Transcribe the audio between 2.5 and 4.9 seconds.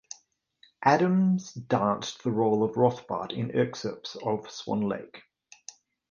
of Rothbart in excerpts of Swan